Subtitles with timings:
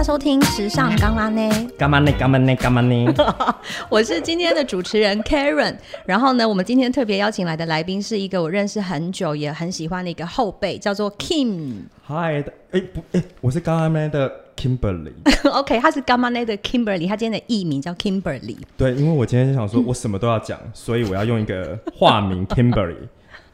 [0.00, 1.70] 家收听时尚干嘛呢？
[1.76, 2.10] 干嘛呢？
[2.18, 2.56] 干嘛呢？
[2.56, 3.14] 干嘛呢？
[3.90, 5.76] 我是今天的主持人 Karen。
[6.06, 11.82] 然后呢，我们今天特别邀请来的来宾是一个我认识很久也很喜欢的一个后辈，叫做 Kim。
[12.08, 15.12] Hi，哎不哎，我是干嘛呢的 Kimberly。
[15.52, 18.56] OK，他是干嘛呢的 Kimberly，他今天的艺名叫 Kimberly。
[18.78, 22.96] 对，因为我今天就想说，我什么都要讲，所以我要用一个化名 Kimberly。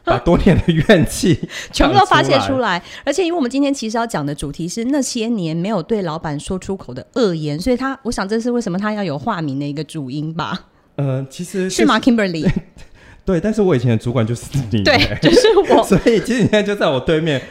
[0.11, 1.37] 把多年的怨气
[1.73, 10.67] 全部都发泄出来，而且因为我们今天其实要讲的主题是那些年没有对老板说出口的恶言，所以他，我想这是为什么他要有化名的一个主因吧？
[10.95, 12.49] 呃，其实、就是、是吗，Kimberly？
[13.27, 17.43] 对，但是我以前的主管就是你，对，就是我，所以其实你现在就在我对面。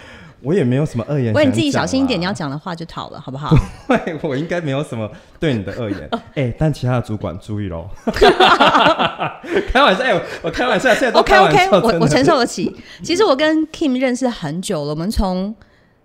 [0.46, 3.56] 我也没有什么恶言，我，你自己小心一点，你要讲的话就讨了，好不好？
[3.88, 5.10] 对，我应该没有什么
[5.40, 6.08] 对你的恶言。
[6.12, 7.90] 哎、欸，但其他的主管注意喽。
[9.74, 11.70] 开玩笑，欸、我，我开玩笑，现在都开玩笑。
[11.70, 12.74] OK OK，我我承受得起。
[13.04, 15.56] 其实我跟 Kim 认识很久了，我们从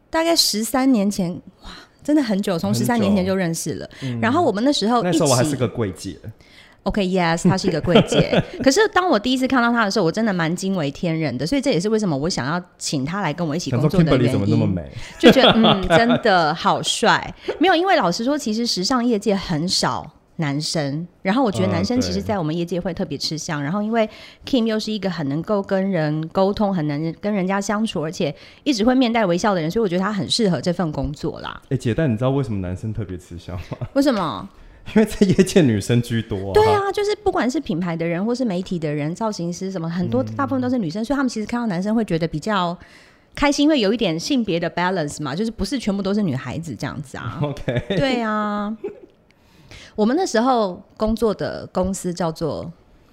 [0.08, 1.30] 大概十三年前，
[1.62, 1.70] 哇，
[2.02, 3.90] 真的很久，从十三年前就认识了。
[4.02, 6.16] 嗯、然后我们那时候，那时候我还是个柜姐。
[6.84, 8.42] OK，Yes，、okay, 他是一个柜姐。
[8.64, 11.46] 可是当我第一次看到他的时候，我真的蛮惊为天人的。
[11.46, 14.32] 所以这也是为什么我想要请他来跟我一起工作的原因。
[14.32, 14.90] 怎么那么美？
[15.18, 17.34] 就觉得嗯， 真的好帅。
[17.58, 21.06] 没有，因为老实说，其实时尚业界很少男生。
[21.20, 23.62] 然后我觉得男生其实，在我们业界会特别吃香。
[23.62, 24.08] 然后因为
[24.46, 31.60] Kim 又是一个很能够跟人沟通、很能跟人家相处，而且一直会面带微笑的人，所以我觉得他很适合这份工作啦。
[31.64, 33.86] 哎、欸，姐，但你知道为什么男生特别吃香吗？
[33.92, 34.48] 为什么？
[34.88, 42.76] 因为在业界女生居多，啊，对啊，就是不管是品牌的人，或是媒体的人，造型师什么，很多大部分都是女生，嗯，所以他们其实看到男生会觉得比较
[43.34, 47.38] 开心，因为有一点性别的 balance 嘛，就是不是全部都是女孩子这样子啊。
[47.42, 48.76] OK， 对啊。
[49.94, 52.72] 我们那时候工作的公司叫做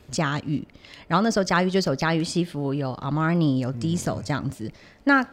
[0.09, 0.65] 佳玉，
[1.07, 4.65] 然后那时候佳玉就是有嘉裕西服，有 Armani，有 Diesel 这样子。
[4.65, 4.71] 嗯，
[5.03, 5.23] 那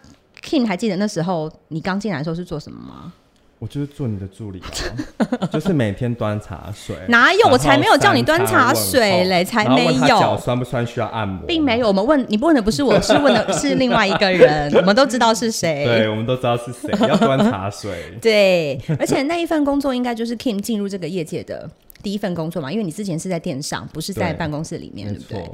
[0.43, 3.13] King 还记得那时候你刚进来的时候是做什么吗？
[3.61, 4.61] 我就是做你的助理，
[5.51, 6.95] 就是每天端茶水。
[7.09, 7.49] 哪有？
[7.49, 10.07] 我才没有叫你端茶水嘞，才没有。
[10.07, 10.87] 脚酸不酸？
[10.87, 11.47] 需要按摩？
[11.47, 11.89] 并没有。
[11.89, 14.71] 我们问你，不问的不是我，是问的 是另外一个人。
[14.75, 15.85] 我们都知道是谁。
[15.85, 16.91] 对，我们都知道是谁。
[17.09, 18.19] 要端茶水。
[18.21, 21.71] 对，而且那一份工作应该就是 Kim 进入这个业界的
[22.03, 25.51] 第一份工作嘛，因为你之前是在电商，不是在办公室里面，对，对不对？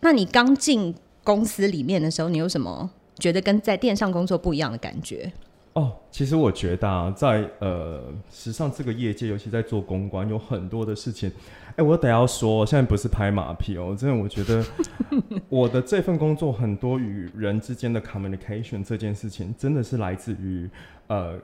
[0.00, 5.30] 那你刚进公司里面的时候，你有什么觉得跟在电商工作不一样的感觉？
[5.74, 11.30] 哦，其实我觉得啊，在呃时尚这个业界，尤其在做公关，有很多的事情。
[11.76, 14.64] 哎，我得要说，现在不是拍马屁哦，真的，我觉得
[15.50, 20.70] 我的这份工作，很多与人之间的 communication 这件事情，真的是来自于
[21.08, 21.36] 呃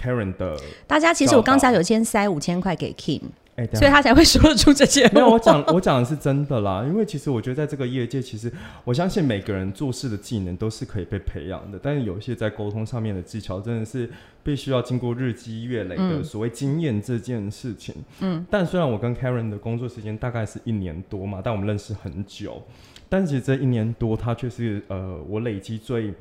[0.00, 0.56] Karen 的。
[0.86, 3.22] 大家其实我刚才有先塞五千块给 Kim。
[3.56, 5.06] 欸、所以他才会说得出这些。
[5.10, 6.82] 没有，我讲 我讲的是真的啦。
[6.88, 8.50] 因为其实我觉得，在这个业界，其实
[8.82, 11.78] 我相信每个人做事的技能都是可以被培养的。
[11.80, 14.08] 但是有一些在沟通上面的技巧，真的是
[14.42, 17.94] 必须要经过日积月累的所谓经验这件事情。
[18.20, 18.42] 嗯。
[18.50, 22.62] 但虽然我跟 Karen 的工作时间大概是一年多嘛，但我们认识很久。
[23.10, 26.14] 但其实这一年多，他却是呃，我累积最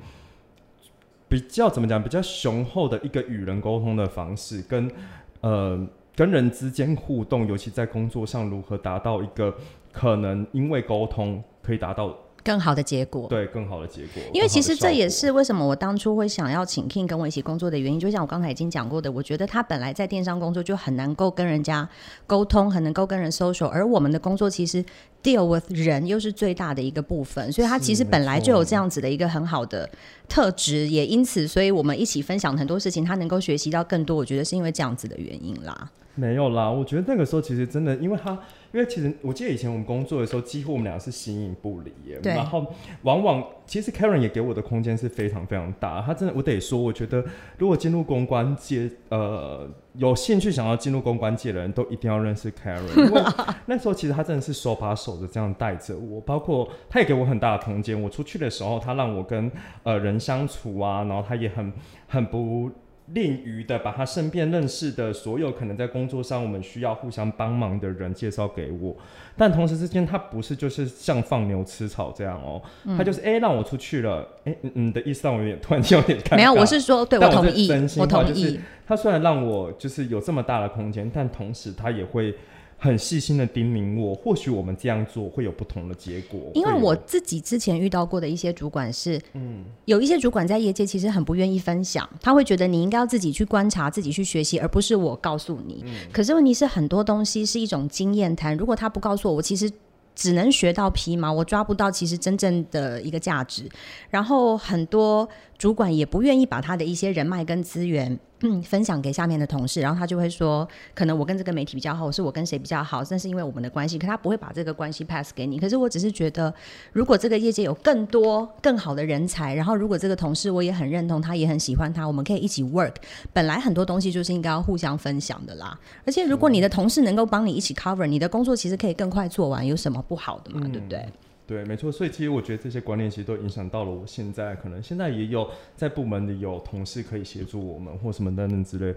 [1.29, 4.91] 比较怎么讲，比较雄厚的一个与人沟通的方式，跟
[5.39, 5.87] 呃。
[6.15, 9.55] 跟人之间互动，尤其在工作上，如何达到一个
[9.91, 13.27] 可能因为沟通可以达到更好的结果？
[13.29, 14.23] 对，更好的结果。
[14.33, 17.99] 因为其实这也是为什么我当初会想要请 King 跟我一起工作的原因。
[17.99, 21.87] 就像我刚才已经讲过的，我觉得他本来在电商工作就很能够跟人家
[22.25, 24.83] 沟通，很能够跟人 social，而我们的工作其实
[25.21, 29.87] deal with 人又是最大的一个部分，所以他其实本来就有这样子的一个很好的
[30.27, 34.17] 特质，也因此，所以我们一起分享很多事情，他能够学习到更多。
[34.17, 35.91] 我觉得是因为这样子的原因啦。
[36.15, 38.31] 没有啦，我觉得那个时候其实真的，因为他，
[38.73, 42.19] 因为其实我记得以前我们工作的时候，几乎我们俩是形影不离耶。
[42.21, 42.33] 对。
[42.33, 42.65] 然后
[43.03, 46.01] 往往其实 Karen 也给我的空间是非常非常大。
[46.01, 47.23] 他真的，我得说，我觉得
[47.57, 53.21] 如果进入公关界，呃，有兴趣想要进入公关界的人都一定要认识 Karen，因为
[53.65, 57.99] 那时候其实他真的是手把手的这样带着我，包括他也给我很大的空间。
[57.99, 59.49] 我出去的时候，他让我跟
[59.83, 61.71] 呃人相处啊，然后他也很
[62.07, 62.69] 很不。
[63.13, 68.95] 吝于的把他身边认识的所有可能在工作上我们需要互相帮忙的人介绍给我，
[69.37, 76.35] 但同时之间他不是就是像放牛吃草这样哦，嗯、他就是哎、欸、让我出去了，哎、欸、嗯嗯的意思让我有点 突然间有点尴尬。
[76.37, 78.59] 没有，我是说对我同意，我同意。
[78.87, 82.35] 他虽然让我就是有这么大的空间，但同时他也会。
[82.83, 86.49] 很细心的叮咛我，或许我们这样做会有不同的结果。
[86.55, 95.83] 因为我自己之前遇到过的一些主管是，嗯，有一些主管在业界其实很不愿意分享，他会觉得你应该要自己去观察、自己去学习，而不是我告诉你。
[95.85, 95.93] 嗯。
[96.11, 99.71] 可是问题是，很多东西是一种经验谈，如果他不告诉我，我其实
[100.15, 103.69] 只能学到皮毛，我抓不到其实真正的一个价值。
[104.09, 108.19] 然后很多主管也不愿意把他的一些人脉跟资源。
[108.63, 113.99] 分享给下面的同事，然后他就会说，可能我跟这个媒体比较好，是我跟谁比较好，那是因为我们的关系。
[113.99, 115.59] 可他不会把这个关系 pass 给你。
[115.59, 116.53] 可是我只是觉得，
[116.91, 122.95] 如果这个业界有更多更好的人才，然后如果这个同事我也很认同他，也很喜欢他，我们可以一起 work。
[123.31, 125.77] 本来很多东西就是应该要互相分享的啦。
[126.05, 130.61] 而且如果你的同事能够帮你一起 cover，你的工作其实可以更快做完，有什么不好的嘛？
[130.63, 131.05] 嗯、对不对？
[131.47, 138.95] 对，没错，所以其实我觉得这些观念其实都影响到了我现在，可能现在也有在部门里有同事可以协助我们或什么等等之类。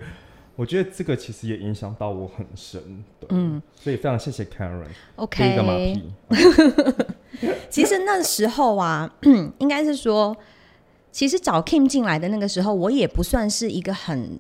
[0.55, 2.81] 我觉得这个其实也影响到我很深。
[3.31, 4.87] 嗯，所以非常谢谢 Karen。
[5.17, 5.52] OK。
[5.52, 6.12] 一个马屁。
[7.69, 9.12] 其实那时候啊，
[9.58, 10.37] 应该是说，
[11.11, 14.38] 其实找 Kim 进来的那个时候，我也不算是一个很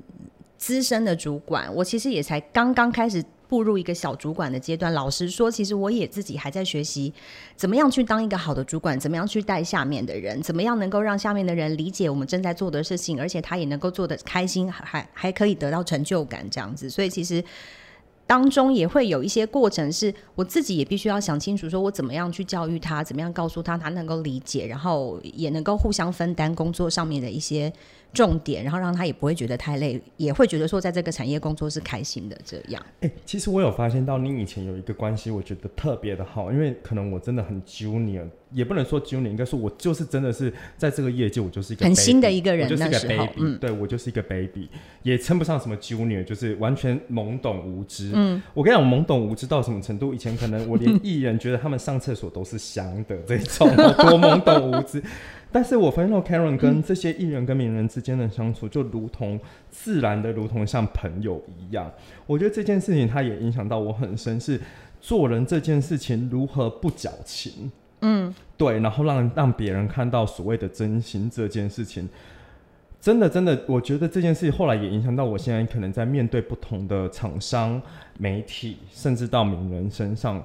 [0.56, 3.24] 资深的主管，我其实也才刚刚开始。
[3.54, 7.12] 步入一个小主管的阶段，老实说，其实我也自己还在学习，
[7.54, 16.90] 怎么样去当一个好的主管，怎么样去带下面的人，怎么样能够让下面的人理解我们正在做的事情，而且他也能够做得开心，还还可以得到成就感，这样子。
[16.90, 17.40] 所以其实
[18.26, 27.72] 当中也会有一些过程，是我自己也必须要想清楚，说我怎么样去教育他，怎么样告诉他，他能够理解，然后也能够互相分担工作上面的一些。
[28.14, 32.38] 重点，然后让他也不会觉得太累，也会觉得说在这个产业工作是开心的。
[32.44, 44.68] 这样，哎、欸，其实我有发现到你以前有一个关系，我觉得特别的好，因为可能我真的很 junior，也不能说 junior，应该说我就是真的是在这个业界，我就是一个很新的一个人，我就是一个 baby，嗯，对我就是一个 baby，
[45.02, 48.12] 也称不上什么 junior，就是完全懵懂无知。
[48.14, 50.14] 嗯，我跟你讲，懵懂无知到什么程度？
[50.14, 55.02] 以前可能我连艺人觉得他们上厕所都是香的这种， 多懵懂无知。
[55.54, 59.38] 但是我发现到 Karen 跟这些艺人跟名人之间的相处，就如同
[59.70, 61.88] 自然的，如同像朋友一样。
[62.26, 64.60] 我觉得这件事情它也影响到我很深，是
[65.00, 67.70] 做人这件事情如何不矫情，
[68.00, 72.08] 嗯，对，然后让让别人看到所谓的真心这件事情，
[73.00, 77.80] 真的真的，我觉得这件事情后来也影响到我现在可能在面对不同的厂商、
[78.18, 80.42] 媒体，甚至到名人身上。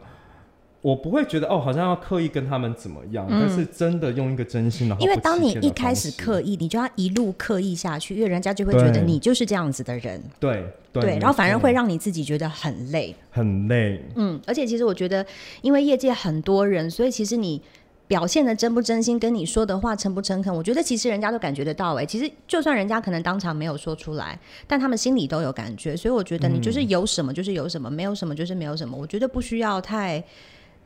[0.81, 4.95] 我不会觉得哦，好像要刻意跟他们怎么样，嗯、但是真的用一个真心的。
[4.99, 10.23] 因为当你一开始刻意，你就要一路刻意下去，因为人家就会觉得你就是这样子的人。
[10.39, 14.01] 对对，对，然后反而会让你自己觉得很累，很累。
[14.15, 15.25] 嗯，而且其实我觉得，
[15.61, 17.61] 因为业界很多人，所以其实你
[18.07, 21.93] 表现的真不真心，跟你说的话诚不诚恳，我觉得其实人家都感觉得到。
[21.95, 25.97] 哎，其实就算人家可能当场没有说出来，但他们心里都有感觉。
[25.97, 28.97] 所以我觉得你就是有什么就是有什么，没有什么就是没有什么。
[28.97, 30.23] 我觉得不需要太。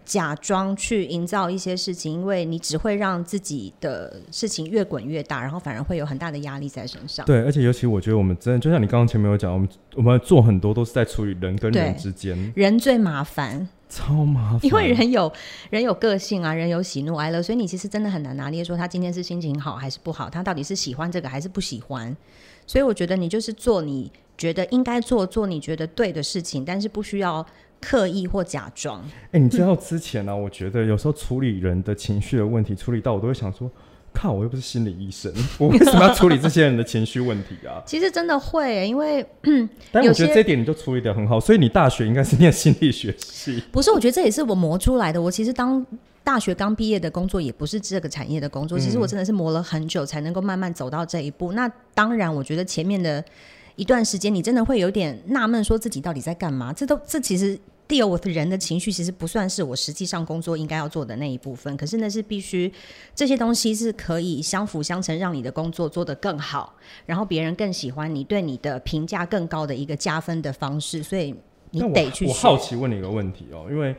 [0.06, 7.26] 假装去营造一些事情，因为你只会让自己的事情越滚越大，然后反而会有很大的压力在身上。
[7.26, 15.32] 对，而且尤其我觉得我们真的，就像你刚刚前面有讲，我们我们做很多都是在处理人跟人之间，人最麻烦，超麻烦，因为人有
[15.70, 22.16] 人有个性啊，人有喜怒哀乐，所以你其实真的很难拿捏说他今天是心情好还是不好，他到底是喜欢这个还是不喜欢。
[22.68, 27.46] 所以我觉得你就是做你觉得应该做，做你觉得对的事情，但是不需要。
[27.84, 29.02] 刻意或假装。
[29.26, 33.70] 哎、欸，你知道之前呢、我觉得有时候处理人的情绪的问题，处理到我都会想说：
[34.14, 37.82] 靠，我又不是心理医生， 我为什么要处理这些人的情绪问题啊？
[37.86, 39.26] 其实真的会、欸，因为
[39.92, 43.62] 但我觉得这一点你就处理的很好，所以你大学应该是念心理学系。
[43.72, 45.22] 不是，我觉得这也是我磨出来的。
[45.22, 45.86] 我其实当
[46.24, 48.80] 大学刚毕业的工作，也不是这个产业的工作。
[48.80, 51.52] 其实我真的是磨了很久，才能够慢慢走到这一步。
[51.52, 53.24] 嗯、那当然，我觉得前面的
[53.76, 56.72] 一段时间，你真的会有点纳闷，说自己到底在干嘛？
[56.72, 57.60] 这都这其实。
[57.94, 62.72] Deal with 人的情绪其实不算是我实际上工作应该要做的那一部分，可是那是必须，
[63.14, 66.74] 这些东西是可以相辅相成，让你的工作做得更好，
[67.06, 71.36] 然后别人更喜欢你，对你的评价更高的一个加分的方式，所以
[71.70, 72.26] 你得去。
[72.26, 73.96] 我好奇问你一个问题哦，因为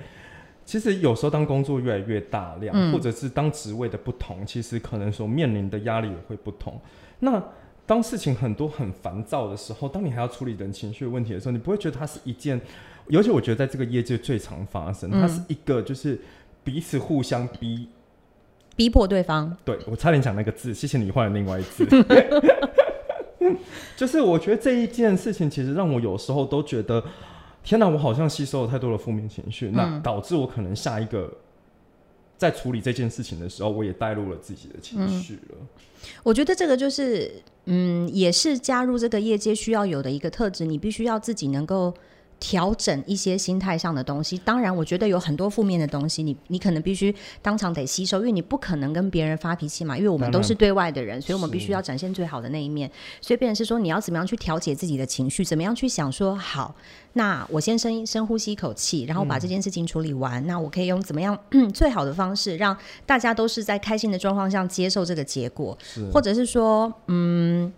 [0.65, 6.81] 其实有时候当工作越来越大量，嗯、或者是当职位的不同，其实可能所面临的压力也会不同。
[7.21, 7.41] 那
[7.87, 12.61] 当事情很多很烦躁的时候，当你还要处理人情绪问题的时候，你不会觉得它是一件？
[13.09, 16.19] 尤其我觉得在这个业界最常发生，它是一个就是
[16.63, 17.87] 彼此互相逼，
[18.75, 19.55] 逼迫对方。
[19.63, 21.87] 对，我差点讲那个字，谢谢你换了另外一字。
[23.95, 27.05] 就是我觉得这一件事情，其实让我有时候都觉得，
[27.63, 31.31] 天哪，我好像吸收了太多的负面情绪，那导致我可能下一个
[32.39, 35.59] 在处理这件事情的时候，我也带入了自己的情绪了。
[36.23, 37.31] 我觉得这个就是，
[37.67, 41.93] 嗯，也是加入这个业界需要有的一个特质，你必须要自己能够。
[42.47, 52.91] 调整一些心态上的东西，当然，我觉得有很多负面的东西，你你可能必须当场得吸收，因为你不可能跟别人发脾气嘛，因为我们都是对外的人，所以我们必须要展现最好的那一面。
[53.23, 56.75] 所以，变成是说，你要怎么样去调节自己的情绪，怎么样去想说，好，
[57.15, 65.79] 那我先深深呼吸一口气，然后把这件事情处理完，嗯、那我可以用怎么样、嗯、最好的方式，让大家都是在开心的状况下接受这个结果，
[66.13, 67.73] 或者是说，嗯。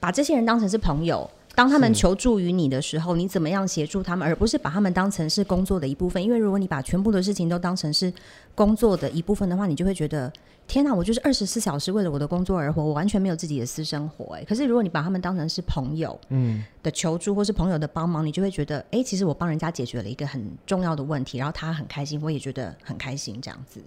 [0.00, 1.28] 把这些人当成是朋友。
[1.58, 6.22] 当他们求助于你的时候，你怎么样协助他们，而不是把他们当成是工作的一部分？
[6.22, 8.12] 因为如果你把全部的事情都当成是
[8.54, 10.32] 工作的一部分的话，你就会觉得
[10.68, 14.36] 天哪，我就是二十四小时为了我的工作而活，我完全没有自己的私生活。
[14.36, 23.80] 哎，可是如果你把他们当成是朋友，嗯，的求助或是朋友的帮忙，你就会觉得，哎，其实我帮人家解决了一个很重要的问题，然后他很开心，我也觉得很开心，这样子。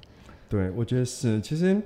[0.50, 1.82] 对，我觉得是，其实。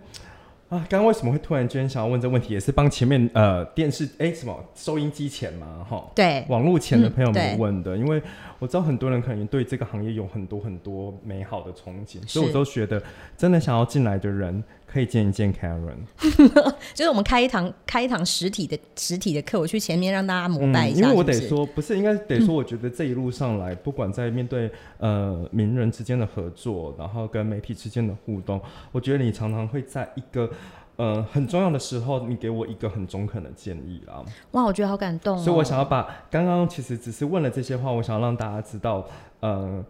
[0.69, 2.53] 啊，刚刚为什么会突然间想要问这个问题？
[2.53, 8.21] 也是帮前面呃电视哎什么收音机前嘛，哈，对，网络前的朋友们问的，嗯，因为
[8.57, 13.01] 我知道很多人可能对这个行业有很多很多美好的憧憬，所以我都觉得
[13.37, 14.63] 真的想要进来的人。
[14.85, 15.97] 可以见一见 Karen，
[16.93, 28.61] 就是我们开一堂开一堂实体的实体的课，我去前面让大家膜拜一下因为我得说，不是应该得说，我觉得这一路上来，嗯、不管在面对呃名人之间的合作，然后跟媒体之间的互动，
[28.93, 30.49] 我觉得你常常会在一个
[30.95, 34.23] 呃很重要的时候，你给我一个很中肯的建议啦。
[34.51, 35.41] 哇，我觉得好感动哦。
[35.43, 39.05] 所以我想要把刚刚其实只是问了这些话，我想要让大家知道，
[39.41, 39.83] 呃。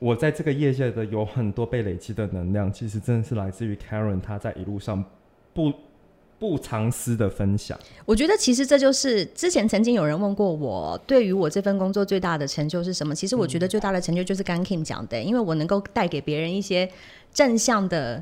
[0.00, 5.04] 我在这个业界的有很多被累积的能量，其实真的是来自于 Karen，她在一路上
[5.52, 5.70] 不
[6.38, 7.78] 不藏私的分享。
[8.06, 13.14] 我觉得其实这就是之前曾经有人问过我，对于我这份工作最大的成就是什么？
[13.14, 16.90] 其实我觉得最大的成就就是刚 Kim 讲的、欸，因为我能够带给别人一些
[17.32, 18.18] 正向的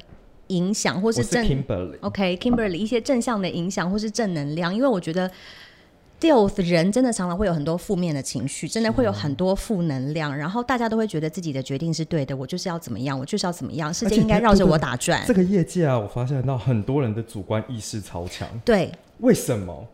[0.48, 5.30] 影响，或是正是 Kimberly OK Kimberly 一些正向的影响或是正能量，因为我觉得。
[6.20, 15.22] 丢人真的常常会有很多负面的情绪，真的会有很多负能量，然后大家都会觉得自己的决定是对的，我就是要怎么样，我就是要怎么样，世界应该绕着我打转。
[15.26, 18.48] 这个业界啊，我发现到很多人的主观意识超强。
[18.64, 19.86] 对，为什么？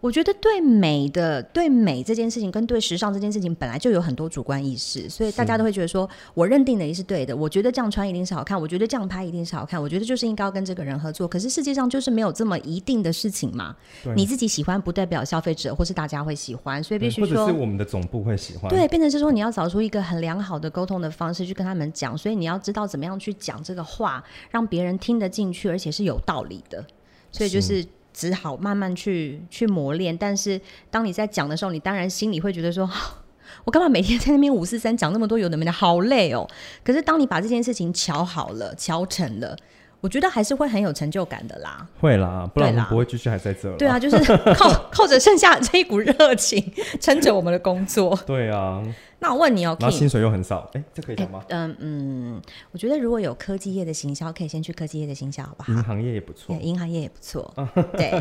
[0.00, 7.34] 我觉得对美的、对美这件事情跟对时尚这件事情本来就有很多主观意识，所以大家都会觉得说，我认定的也是对的。
[7.34, 11.26] 我觉得这样穿一定是好看，我觉得这样拍一定是好看，我觉得就是应该要跟这个人合作。
[11.26, 13.74] 可是世界上就是没有这么一定的事情嘛。
[14.14, 18.68] 你自己喜欢不代表消费者或是大家会喜欢，所以必须说，或者是我们的总部会喜欢。
[18.68, 26.84] 对，变成是说你要找出一个很良好的沟通的方式去跟他们讲，所以你要知道怎么样去讲这个话，让别人听得进去，而且是有道理的。
[27.32, 27.84] 所以就是。
[28.16, 30.58] 只好慢慢去去磨练，但是
[30.90, 32.90] 当你在讲的时候，你当然心里会觉得说，
[33.64, 36.48] 我干嘛每天在那边五四三讲那么多有的没的，好累哦。
[36.82, 39.54] 可是当你把这件事情瞧好了、瞧成了。
[40.00, 43.76] 我觉得还是会很有成就感的啦，会啦，不然我们不会继续还在这儿。
[43.76, 44.18] 对啊，就是
[44.54, 48.16] 靠 靠着剩下这一股热情撑着我们的工作。
[48.26, 48.80] 对啊，
[49.18, 51.42] 那我问你哦，然后薪水又很少，哎，这可以讲吗？
[51.48, 55.72] 嗯嗯，我觉得如果有科技业的行销，可以先去科技业的行销，好不好？
[55.72, 57.52] 银行业也不错，银行业也不错。
[57.96, 58.12] 对，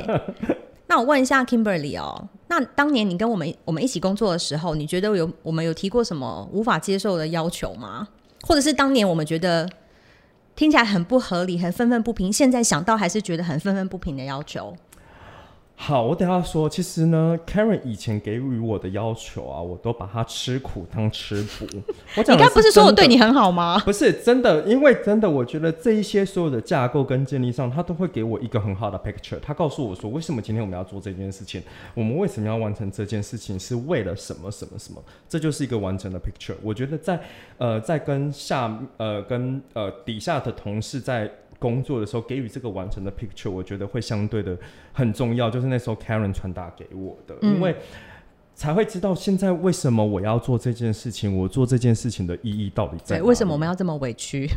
[0.88, 8.08] 那我问一下 Kimberly 哦，那当年你跟我们我们一起工作的时候，你觉得有我们有提过什么无法接受的要求吗？
[8.42, 9.70] 或者是当年我们觉得？
[10.56, 12.32] 听起来很不合理，很愤愤不平。
[12.32, 14.76] 现在想到还是觉得很愤愤不平的要求。
[15.78, 21.68] 好，我等下说，其实呢，Karen 以前给予我的要求啊，我都把它吃苦当吃补。
[22.16, 23.78] 我讲，你刚不是说我对你很好吗？
[23.80, 29.38] 不是真的，因为真的，我觉得这一些所有的架构跟建立上，他都会给我一个很好的 picture。
[29.42, 31.62] 他告诉我说，为什么今天我们要做这件事情？
[31.94, 33.60] 我们为什么要完成这件事情？
[33.60, 35.04] 是为了什么什么什么？
[35.28, 36.56] 这就是一个完整的 picture。
[36.64, 37.20] 我觉得在
[37.58, 41.30] 呃，在跟下呃跟呃底下的同事在。
[41.66, 44.56] 工作的时候给予这个完整的 picture，我觉得会相对的
[44.94, 45.50] 很重要。
[45.50, 47.76] 就是那时候 Karen 传达给我的，嗯，因为
[48.54, 54.48] 才会知道现在为什么我要做这件事情，我做这件事情的意义到底在为什么我们要这么委屈？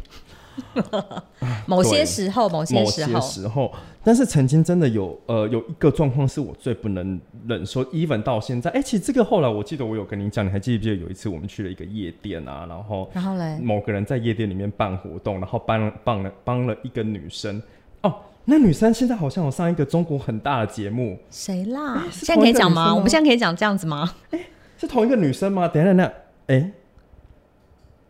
[1.66, 3.72] 某些时候，某些时候，某些时候，
[4.02, 17.62] 但是曾经真的有呃有一个状况是我最不能忍受，even 到现在，哎、欸，其实这个后来我记得我有跟你讲，你还记不记得有一次我们去了一个夜店啊，然后然后嘞，某个人在夜店里面办活动，然后帮帮了帮了一个女生，
[18.02, 22.04] 哦，那女生现在好像有上一个中国很大的节目，谁啦？
[22.10, 22.94] 现在可以讲吗？
[22.94, 24.14] 我们现在可以讲这样子吗？
[24.30, 24.46] 哎、欸，
[24.78, 25.68] 是同一个女生吗？
[25.68, 26.12] 等一下，等下，
[26.46, 26.72] 哎、欸。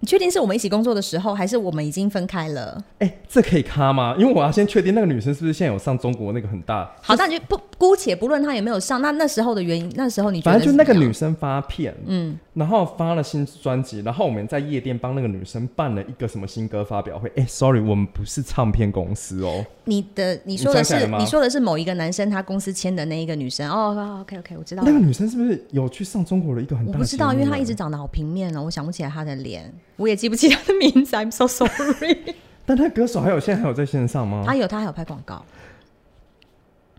[0.00, 2.82] 你确定是我们一起工作的时候，还是我们已经分开了？
[2.98, 4.14] 哎、欸，这可以卡吗？
[4.18, 6.88] 因为我要先确定那个女生是不是现在有上中国那个很大。
[7.02, 17.28] 好，那你就不姑且不论她有没有上，那那时候的原因，那时候你觉得反正就那个女生发片，嗯，然后发了新专辑，然后我们在夜店帮那个女生办了一个什么新歌发表会。
[17.30, 19.64] 哎、欸，sorry，我们不是唱片公司哦。
[19.84, 24.20] 你的你说的是你，你说的是某一个男生他公司签的那一个女生哦。
[24.20, 26.92] OK OK，我知道那个女生是不是有去上中国的一个很大？
[26.92, 30.78] 我不知道，因为她一直长得好平面哦，我想不起来她的脸，我也记不起他的。
[30.78, 32.36] 名字，I'm so sorry。
[32.64, 34.44] 但他歌手还有现在还有在线上吗？
[34.46, 35.44] 他有，他还有拍广告。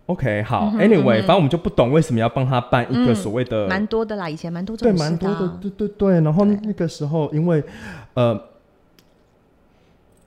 [0.06, 6.20] OK，好，Anyway，反正我们就不懂为什么要帮他办一个所谓的，蛮、嗯、多的啦，以前蛮多对，蛮多的，对对对。
[6.20, 7.62] 然后那个时候，因为
[8.14, 8.34] 呃，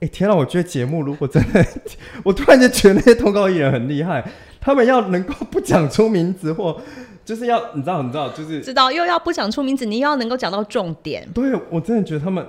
[0.00, 0.34] 欸，天啊！
[0.34, 1.64] 我觉得节目如果真的，
[2.24, 4.26] 我突然间觉得那些通告艺人很厉害，
[4.60, 6.80] 他们要能够不讲出名字，或
[7.24, 11.28] 就是要你知道，你知道，就是知道又要不讲出名字，你又要能够讲到重点。
[11.34, 12.46] 对，我真的觉得他们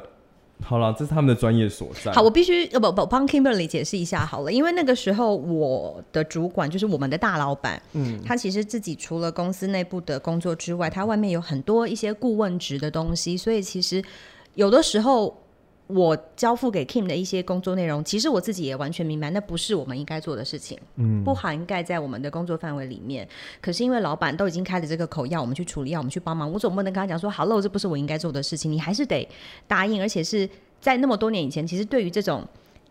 [0.64, 2.12] 好了，这是他们的专业所在。
[2.12, 14.04] 好，我必须呃不不帮 Kimberly 解释一下好了，因为那个时候我的主管就是我们的大老板，嗯，他其实自己除了公司内部的工作之外，他外面有很多一些顾问职的东西，所以其实
[14.56, 15.36] 有的时候。
[15.88, 23.27] 我交付给 Kim 的一些工作内容，其实我自己也完全明白，那不是我们应该做的事情，嗯，不涵盖在我们的工作范围里面。
[23.62, 29.27] 可是因为老板都已经开了这个口，要我们去处理，要我们去帮忙，我总不能跟他讲说，Hello，这不是我应该做的事情，你还是得
[29.68, 30.01] 答应。
[30.01, 30.50] 而且是
[30.82, 32.44] 在那么多年以前，其实对于这种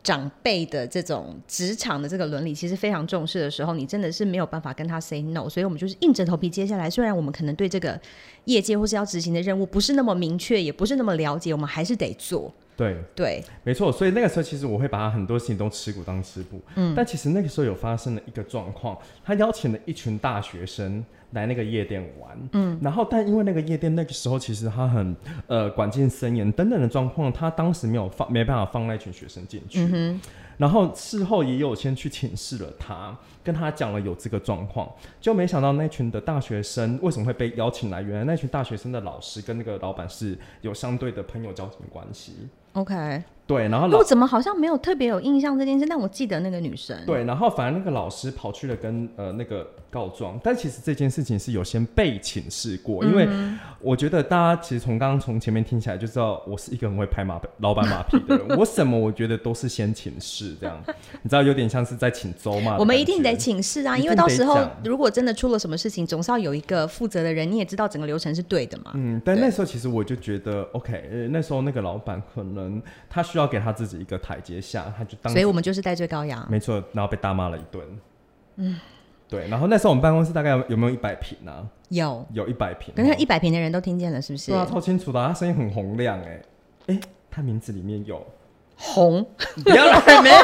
[0.05, 5.49] 长辈的这种职场的这个伦理，其实非常重视的时候，你真的是没有办法跟他 say no。
[5.49, 6.89] 所以我们就是硬着头皮接下来。
[6.89, 8.01] 虽然我们可能对这个
[8.45, 12.53] 业界或是要执行的任务不是那么明确，也不是那么了解，我们还是得做。
[12.77, 25.17] 对对，没错，所以那个时候其实我会把他很多事情都持股当吃股，嗯，但其实那个时候有发生了一个状况，他邀请了一群大学生来那个夜店玩，嗯，然后但因为那个夜店那个时候其实他很
[25.47, 30.21] 呃管禁森严等等的状况，他当时没有放没办法放那群学生进去，嗯
[30.57, 38.03] 然后事后也有先去请示了他，跟他讲了有这个状况，就没想到那群的大学生为什么会被邀请来？
[38.03, 42.49] 原来那群大学生的老师跟那个老板是有相对的朋友交情关系。
[42.73, 43.23] OK。
[43.47, 45.85] 对，然后我怎么好像没有特别有印象这件事？
[45.87, 46.97] 但我记得那个女生。
[47.07, 53.29] 对，然后反正那个老师跑去了跟呃那个告状，但其实这件事情是有先被请示过，嗯、因为
[53.81, 58.49] 我觉得大家其实从刚刚从前面听起来就知道，我是一个很会拍马老板马屁的人。
[58.57, 60.83] 我什么我觉得都是先请示这样，
[61.23, 62.77] 你知道有点像是在请周嘛。
[62.79, 68.93] 我们一定得请示啊，因为到时候如果真的出了什么事情，总是要有一个负责的人，你也知道整个流程是对的嘛。
[68.95, 74.15] 嗯，但那时候其实我就觉得 OK，呃，那时候那个老板可能他需要给他自己一个。
[74.25, 77.85] 台阶下，他就当，所以我们就是戴罪羔羊，没错，然后被大骂了一顿。
[78.57, 78.81] 嗯，
[79.29, 81.69] 对，然后那时候我们办公室大概有，有没有一百平呢？
[81.91, 82.95] 有，有一百平。
[82.95, 84.53] 等下一百平的人都听见了，是不是？
[84.53, 86.43] 对啊，超清楚的，他声音很洪亮，哎，
[86.87, 88.25] 哎，他名字里面有
[88.77, 89.27] 红，
[89.63, 90.37] 不要来，没有，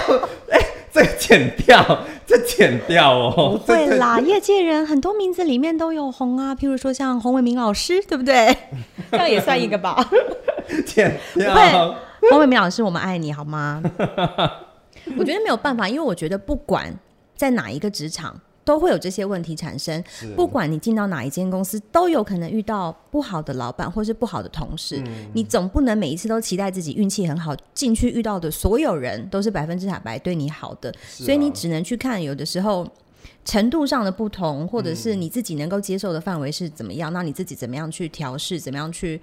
[0.51, 0.59] 哎，
[0.93, 8.55] 这个剪掉，这剪掉哦，不会啦，业界人很多名字里面都有红啊，譬如说像洪伟明老师，对不对？
[9.11, 9.97] 这样也算一个吧，
[10.85, 11.95] 剪掉。
[12.29, 13.83] 黄伟明老师，我们爱你好吗？
[15.17, 16.95] 我觉得没有办法，因为我觉得不管
[17.35, 20.03] 在哪一个职场，都会有这些问题产生。
[20.37, 25.03] 不管你进到哪一间公司，都有可能遇到不好的老板或是不好的同事。
[25.07, 30.91] 嗯、你总不能每一次都期待自己运气很好，进去遇到的所有人都是百分之百对你好的。
[30.91, 32.87] 啊、所以你只能去看，有的时候
[33.45, 39.21] 程度上的不同，或者是你自己能够接受的范围是怎么样，那你自己怎么样去调试，怎么样去。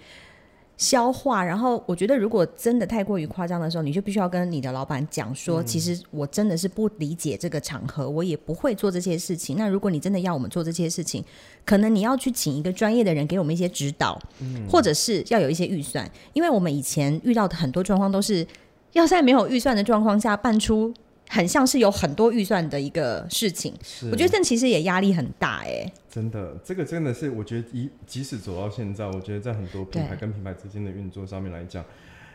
[0.77, 9.57] 消化，然后我觉得，如果真的太过于夸张的时候，你就必须要跟你的老板讲说，嗯、其实我真的是不理解这个场合，我也不会做这些事情。
[9.57, 11.23] 那如果你真的要我们做这些事情，
[11.65, 18.45] 可能你要去请一个专业的人给我们一些指导，嗯、或者是要有一些预算，因为我们以前遇到的很多状况都是
[18.93, 20.93] 要在没有预算的状况下办出。
[21.29, 25.93] 很像是有很多预算的一个事情，是我觉得这其实也压力很大哎、欸。
[26.09, 31.83] 真的，这个真的是我觉得，一即使走到现在，我觉得在很多品牌跟品牌之间的运作上面来讲，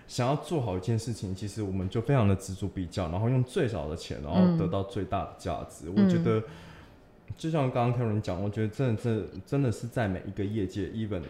[0.07, 5.87] 想要做好一件事情，其实我们就非常的錙铢比较，然后用最少的钱，然后得到最大的价值。
[5.87, 6.43] 嗯、我觉得，
[7.37, 11.23] 就像刚刚 Karen 讲，我觉得真的真真的是在每一个业界，even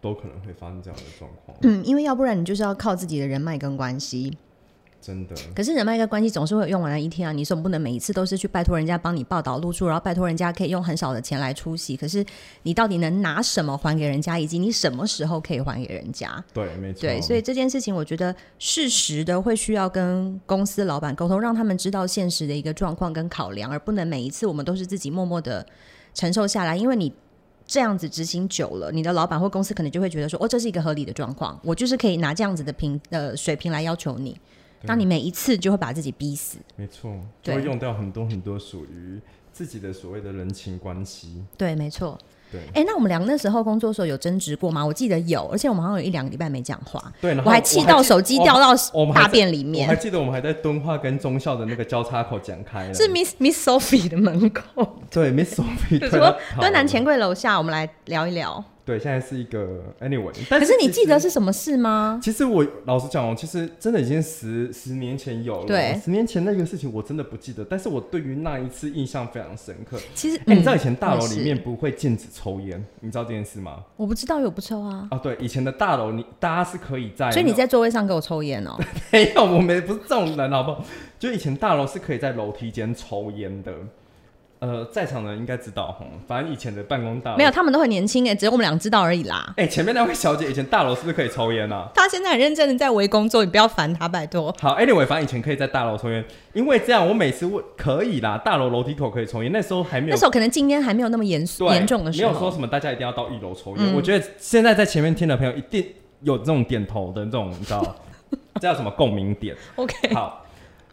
[0.00, 1.56] 都可能会发生这样的状况。
[1.62, 4.36] 嗯，因为要不然你就是要靠自己的人脉跟关系。
[5.00, 7.32] 真的，可是人脉跟关系总是会有用完的一天啊！
[7.32, 11.96] 你总不能每一次都是去拜托人家帮你报道露出，然后拜托人家可以用很少的钱来出席。
[11.96, 12.24] 可是
[12.64, 16.44] 你到底能拿什么还给人家，以及你什么时候可以还给人家？
[16.52, 17.00] 对，没错。
[17.00, 25.66] 对，所以这件事情，我觉得适时的会需要跟公司老板沟通，让他们知道现实的一个状况跟考量，而不能每一次我们都是自己默默的
[26.12, 26.76] 承受下来。
[26.76, 27.10] 因为你
[27.66, 34.38] 这样子执行久了，你的老板或公司可能就会觉得说，哦，这是一个合理的状况，我就是可以拿这样子的平呃水平来要求你。
[34.86, 39.20] 当你每一次就会把自己逼死，没错，就会用掉很多很多属于
[39.52, 41.44] 自己的所谓的人情关系。
[41.56, 42.18] 对，没错。
[42.52, 44.84] 对，哎，那我们两个那时候工作的时候有争执过吗？
[44.84, 47.00] 我记得有，而且我们好像有一两个礼拜没讲话。
[47.20, 48.74] 对，我还气到手机掉到
[49.14, 49.86] 大便里面。
[49.86, 54.98] 我还记得我们还在敦化跟中校的那个交叉口讲开了，是 Miss Miss Sophie 的门口。
[55.08, 58.64] 对，Miss Sophie 说敦南钱柜楼下，我们来聊一聊。
[58.90, 60.32] 对，现在是一个 anyway。
[60.48, 62.18] 可是你记得是什么事吗？
[62.20, 65.66] 其实我老实讲哦，其实真的已经十十年前有了。
[65.66, 69.96] 对，十年前那个事情我真的不记得，但是我对于那一次印象非常深刻。
[70.12, 73.84] 其实，哎、欸，你知道以前大楼里面不会禁止抽烟，嗯，你知道这件事吗？
[73.96, 75.06] 我不知道，有不抽啊。
[75.12, 78.76] 啊，对，以前的大楼你大家是可以在，所以你在座位上给我抽烟哦？
[79.12, 80.84] 没有，我们不是这种人，好不好？
[81.16, 83.72] 就以前大楼是可以在楼梯间抽烟的。
[84.60, 89.54] 呃，在场的人应该知道哈，反正以前的办公大楼没有，他们都很年轻哎，只有我们俩知道而已啦。
[89.56, 91.88] 哎、欸，前面那位小姐以前大楼是不是可以抽烟啊？
[91.94, 94.54] 她现在很认真的在围工作，你不要烦她，拜托。
[94.60, 101.40] 好，Anyway，反正以前可以在大楼抽烟，因为这样我每次问可以啦，大楼楼梯口可以抽烟，那时候还没有，那时候可能禁烟还没有那么严
[101.72, 103.94] 严重的时候，没有说什么大家一定要到一楼抽烟、嗯。
[103.96, 105.82] 我觉得现在在前面听的朋友一定
[106.20, 107.96] 有这种点头的这种，你知道
[108.60, 110.44] 这叫什么共鸣点？OK，好。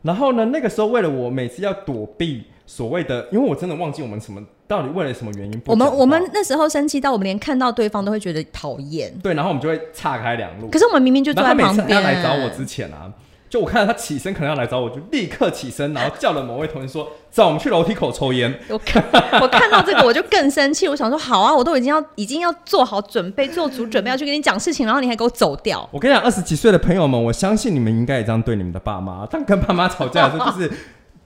[0.04, 2.46] 然后呢，那个时候为了我每次要躲避。
[2.68, 5.72] 所谓的，因为我真的忘记我们什么到底为了什么原因不。
[5.72, 9.12] 我们我们那时候生气到我们连看到对方都会觉得讨厌。
[9.24, 10.68] 对，然后我们就会岔开两路。
[10.68, 11.88] 可是我们明明就坐在旁边。
[11.88, 13.10] 他来找我之前啊，
[13.50, 19.02] 就我看到他起身可能要来找我，就立刻起身，然后叫了某位同学说：“走，我们去楼梯口抽烟。”我看
[19.42, 30.70] 我看到这个我就更生气，我想说：“好啊，我都已经要已经要做好准备，做足准备要去跟你讲事情，然后你还给我走掉。”我跟你讲，二十几岁的朋友们，我相信你们应该也这样对你们的爸妈，但跟爸妈吵架的时候就是。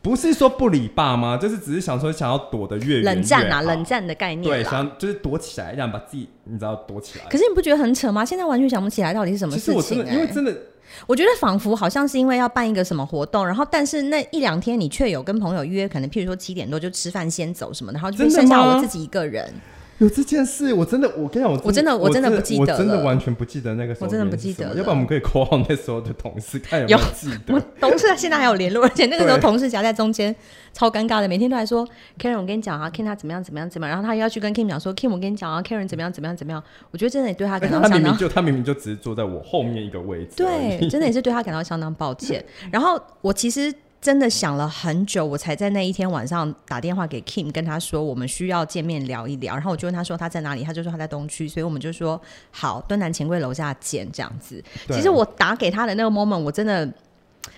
[0.02, 3.04] 不是说不理爸妈，就是只是想说想要躲得越远越。
[3.04, 4.44] 冷战啊，冷战的概念。
[4.44, 7.26] 对，想就是躲起来，这样把自己你知道躲起来。
[7.30, 8.26] 可是你不觉得很扯吗？
[8.26, 9.82] 现在完全想不起来到底是什么事情、欸。
[9.82, 10.58] 其实我真的，因为真的，
[11.06, 19.54] 我觉得仿佛好像是因为要办一个什么活动，然后但是那一两天你却有跟朋友约，可能譬如说七点多就吃饭先走什么的，然后就剩下我自己一个人。
[20.02, 24.70] 有这件事，我真的，我跟你讲，我我真的，我真的不记得，我真的完全不记得那个时候，我真的不记得。
[24.70, 27.54] 要不然我们可以 call 那时候的同事，看有没有记得。
[27.54, 30.36] 我同事现在还有联络，而且那个时候同事夹在中间，
[30.74, 31.88] 超尴尬的，每天都来说
[32.18, 36.64] ，Karen，我跟你讲啊，Ken 他怎么样怎么样怎么样，然后他又要去跟 Kim 讲说，Kim 我跟你讲啊，Karen 怎么样怎么样怎么样。
[36.90, 42.44] 我觉得真的也对他感到相当，他明明就他明明就只是坐在我后面一个位置，对，真的也是对他感到相当抱歉。
[42.74, 43.72] 然后我其实。
[44.02, 49.54] 真的想了很久，我才在那一天晚上打电话给 Kim，跟他说我们需要见面聊一聊。
[49.54, 54.62] 然后我就问他说他在哪里，他就说他在东区，所以我们就说好，敦南钱柜楼下见这样子。
[54.90, 56.92] 其实我打给他的那个 moment，我真的。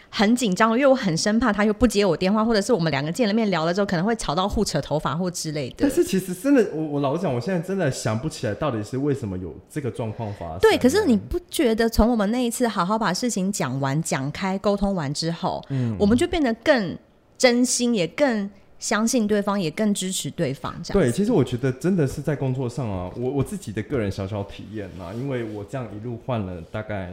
[0.10, 5.76] 很紧张，因为我很生怕他又不接我电话，或者是我们两个见了面聊了之后，可能会吵到互扯头发或之类的。
[5.80, 10.60] 但是其实真的，我我老实讲，我现在真的想不起来到底是为什么有这个状况发生。
[10.60, 16.96] 对，可是你不觉得从我们那一次好好把事情讲完、讲开、沟通完之后，嗯，我们就变得更
[17.36, 20.72] 真心，也更相信对方，也更支持对方。
[20.84, 27.12] 这样对，其实我觉得真的是在工作上啊，我我自己的个人小小体验啊，因为我这样一路换了大概。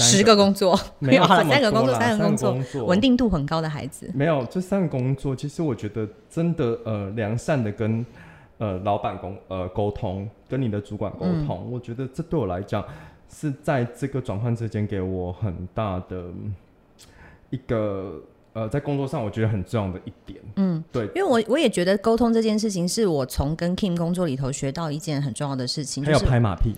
[0.00, 4.10] 十个工作 没有， 了，三个工作，三个工作，稳定度很高的孩子。
[4.14, 8.04] 没有，这三个工作，其实我觉得真的，呃，良善的跟
[8.58, 12.84] 呃老板沟呃沟通，跟你的主管沟通，嗯，我觉得这对我来讲
[13.32, 16.24] 是在这个转换之间给我很大的
[17.50, 18.20] 一个
[18.52, 20.40] 呃，在工作上我觉得很重要的一点。
[20.56, 26.74] 嗯，对，因为我我也觉得沟通这件事情是我从跟 Kim 工作里头学到一件很重要的事情，还有拍马屁。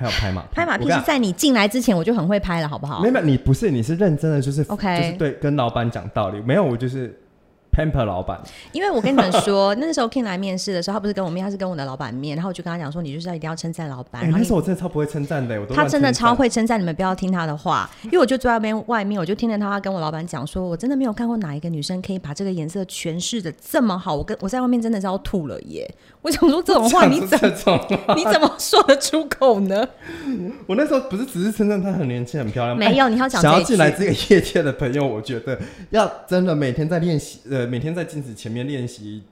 [0.00, 3.02] 还有拍马拍马屁是在你进来之前我就很会拍了，好不好？
[3.02, 6.40] 没有，你不是，你是认真的，就是 OK，就是对，跟老板讲道理。
[6.40, 7.14] 没有，我就是。
[7.72, 8.40] Pamper 老板，
[8.72, 14.22] 因为我跟你们说，那时候 King 来面试的时候，他不是跟我面，他是跟我的老板面，然后我就跟他讲说，你就是要一定要称赞老板。
[14.22, 25.88] 欸、然后那时候我真的超不会称赞的，他真的超会称赞，你们不要听他的话，因为我就坐在那边外面，我就听着他跟我老板讲说，我真的没有看过哪一个女生可以把这个颜色诠释的这么好，我跟我在外面真的是要吐了耶！
[26.22, 29.88] 我想说这种话你怎么你怎么说得出口呢？
[30.66, 38.34] 我那时候不是只是称赞她很年轻很漂亮，没有，你要讲想要进来这个业界的朋友，我觉得要真的每天在练习，呃，每天在镜子。
[38.34, 39.22] 前面练习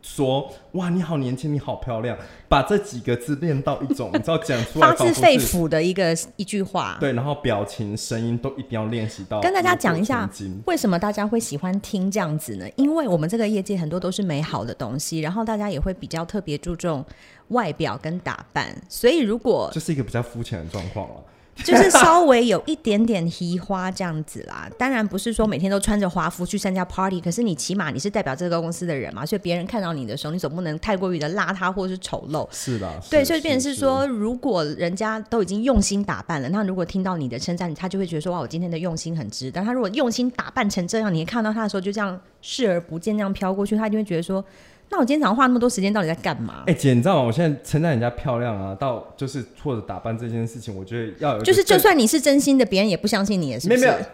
[0.00, 2.16] 说哇，你好年轻，你好漂亮，
[2.48, 6.96] 把这几个字练到一种你知道讲出来 发自肺腑的一个一句话。
[7.00, 9.40] 对，然后表情、声音都一定要练习到。
[9.40, 10.30] 跟大家讲一下，
[10.66, 12.66] 为什么大家会喜欢听这样子呢？
[12.76, 17.04] 因为我们这个业界很多都是美好的东西，然后大家也会比较特别注重
[17.48, 21.14] 外表跟打扮，所以如果这是一个比较肤浅的状况了。
[21.64, 32.48] 就是稍微有一点点提花这样子啦，当然不是说每天都穿着华服去参加 party，可是你起码你是代表这个公司的人嘛，所以别人看到你的时候，你总不能太过于的邋遢或者是丑陋。
[32.50, 39.50] 是的，对，所以变成是说，如果人家都已经用心打扮了，那如果听到你的称赞，他就会觉得说哇，我今天的用心很值。
[39.50, 44.44] 但他如果用心打扮成这样，你看到他的时候就这样视而不见，这样飘过去，他就会觉得说。
[44.90, 46.62] 那我今天早上花那么多时间，到底在干嘛？
[46.66, 47.22] 哎、欸，姐，你知道吗？
[47.22, 53.80] 我现在称赞人家漂亮啊，到就是或者打扮这件事情，我觉得要有就是，就算你是真心的，别人也不相信你，是不是？
[53.80, 54.06] 没有，没有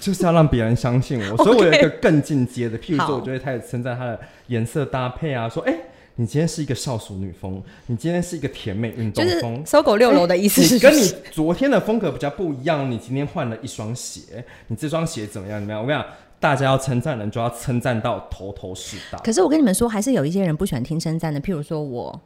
[0.00, 1.36] 就是要让别人相信我。
[1.44, 5.80] 所以我有一个更进阶的，譬如说，我就会开始称赞她的颜色搭配啊，说，哎、欸，
[6.16, 12.90] 你今天是一个少淑女风，你今天是一个甜美运动风，就是搜狗六楼的意思是，是，跟你昨天的风格比较不一样。
[12.90, 15.60] 你今天换了一双鞋，你这双鞋怎么样？
[15.60, 15.82] 怎么样？
[15.82, 19.18] 我跟你讲，大家要称赞人，就要称赞到头头是道。
[19.24, 22.20] 可是我跟你们说，还是有一些人不喜欢听称赞的，譬如说我。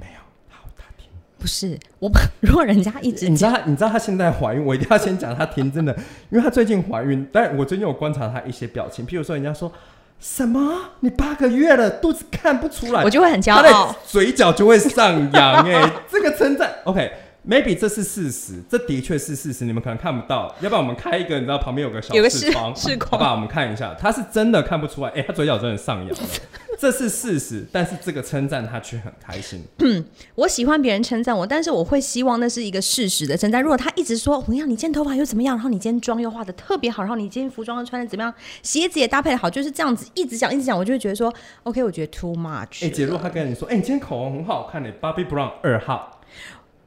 [0.00, 1.08] 没有，好，他听。
[1.38, 5.92] 不是我，如果人家一直，你知道他，你知道他现在怀孕，我一定要先讲他听，真的，
[6.30, 9.72] 因为他最近怀孕，但我最近有观察他一些表情，譬如说人家说。
[10.18, 10.92] 什么？
[11.00, 15.62] 你八个月了，肚子看不出来，我就会很骄傲，嘴角就会上扬。
[15.68, 17.10] 哎， 这个称赞，OK，maybe、
[17.48, 20.54] okay, 这是事实，这的确是事实，你们可能看不到。
[20.60, 25.08] 要不然我们开一个，你知道旁边有个小视窗，视窗，好吧，我们看一下，他是真的看不出来。
[25.10, 26.16] 哎、欸，他嘴角真的上扬了。
[26.78, 29.64] 这是事实，但是这个称赞他却很开心。
[29.78, 30.04] 嗯，
[30.34, 33.62] 我喜欢别人称赞我，但是我会希望那是一个事实的称赞。
[33.62, 41.32] 如果他一直说，我要你今天头发又怎么样，然后你今天妆又化的特别好，然后你今天服装又穿的怎么样，鞋子也搭配的好，就是这样子一直讲一直讲，我就会觉得说
[41.62, 42.84] ，OK，我觉得 too much。
[42.84, 46.15] 哎、欸，姐，如果他跟你说，哎、欸，你今天口红很好看，你 Bobbi Brown 二号，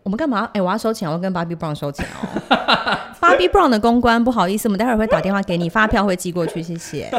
[0.09, 0.45] 我们干嘛？
[0.45, 2.57] 哎、欸，我要收钱，我要跟 Bobbi Brown 收钱哦。
[3.21, 7.11] Bobbi Brown 的公关，不好意思，我们待会儿会打电话给你，发票会寄过去，谢谢。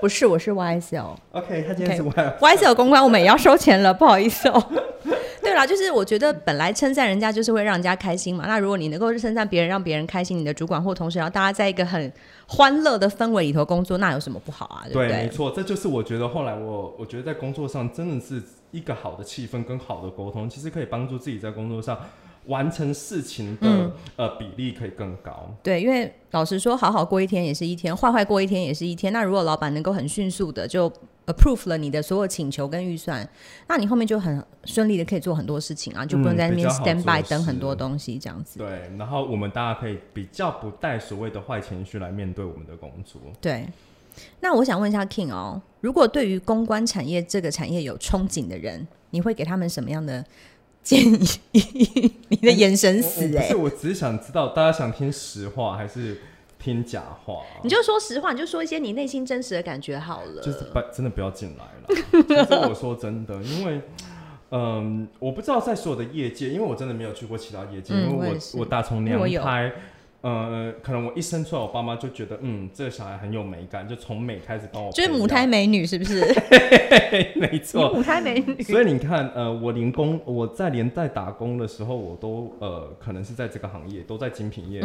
[0.00, 1.14] 不是，我是 YSL。
[1.32, 2.38] OK，他今天是 YSL。
[2.38, 4.66] YSL 公关，我们也要收钱了，不好意思哦。
[5.42, 8.44] 对啦，就是我觉得本来称赞人家就是会让人家开心嘛。
[8.46, 12.10] 那如果你能够称赞别人，让别人开心，你的主管或同事，然后大家在一个很
[12.46, 14.80] 欢乐的氛围里头工作，那有什么不好啊？
[14.84, 15.08] 对不对？
[15.08, 21.98] 对，没错，这就是我觉得后来我我觉得在工作上真的是一个好的气氛跟好的沟通，其实可以帮助自己在工作上。
[22.46, 25.54] 完成事情的、嗯、呃比例可以更高。
[25.62, 29.12] 对，因为老实说，好好过一天也是一天，坏坏过一天也是一天。
[29.12, 30.90] 那如果老板能够很迅速的就
[31.26, 33.28] approve 了你的所有请求跟预算，
[33.68, 38.58] 那你后面就很顺利的可以做很多事情啊，就不用在那边 stand by 等很多东西这样子。
[38.58, 43.20] 对，然后我们大家可以比较不带所谓的坏情绪来面对我们的工作。
[43.38, 43.66] 对，
[44.40, 50.24] 那我想问一下 King 哦，如果对于公关产业这个产业有憧憬的人，你会给他们什么样的？
[50.82, 50.98] 建
[51.52, 53.48] 议你的眼神死哎、欸！
[53.48, 56.22] 不是，我只是想知道大家想听实话还是
[56.58, 57.60] 听假话、啊。
[57.62, 60.40] 你就说实话，你就说一些你内心真实的感觉好了。
[60.40, 62.24] 就是不真的不要进来了。
[62.26, 63.82] 其实我说真的，因为
[64.52, 69.70] 嗯，我不知道在所有的业界，因为我真的没有去过其他业界，嗯、因为我我，我打从娘胎。
[70.22, 74.92] 呃，可能我一生出来，我爸妈就觉得，嗯，这个小孩很有美感，就从美开始帮我。
[74.92, 76.20] 就是母胎美女，是不是？
[77.36, 78.62] 没错，母胎美女。
[78.62, 84.82] 所以你看，呃，我连工，我在连带打工的时候，我都呃，可能是在这个行业，都在精品业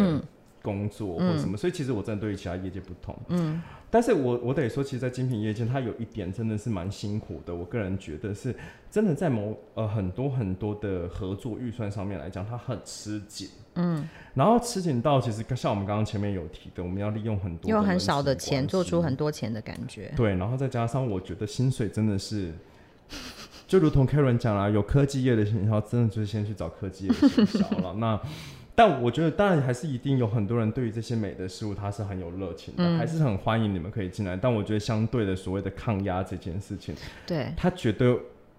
[0.66, 3.16] 工作、嗯、或什么，所以其实我真的对于其他业界不同。
[3.28, 3.62] 嗯。
[3.92, 7.56] 但是我我得说，其实，在精品业界，它有一点真的是蛮辛苦的。
[7.56, 8.54] 我个人觉得是，
[8.92, 13.48] 真的在某呃很多很多的合作预算上面来讲，它很吃紧。
[13.76, 20.12] 嗯，然后吃紧到其实像我们刚刚前面有提的，我们要利用很多用很少的钱做出很多钱的感觉。
[20.18, 22.54] 对，然后再加上我觉得薪水真的是，
[23.66, 27.94] 就如同 Karen 讲了，有科技业的行销，真的就是先去找科技业的行销了。
[27.94, 28.20] 那
[28.76, 34.36] 但我觉得当然还是一定有很多人对于这些美的事物他是很有热情的，嗯，还是很欢迎你们可以进来。
[34.36, 36.94] 但我觉得相对的所谓的抗压这件事情，
[37.26, 38.18] 对，他觉得。